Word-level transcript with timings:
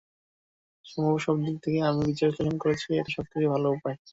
সম্ভাব্য 0.85 1.19
সব 1.25 1.35
দিক 1.45 1.57
থেকেই 1.63 1.83
আমি 1.89 2.01
বিচার 2.09 2.29
বিশ্লেষণ 2.29 2.55
করেছি, 2.63 2.87
এটাই 2.91 3.13
সবথেকে 3.17 3.47
ভালো 3.53 3.67
উপায়। 3.77 3.97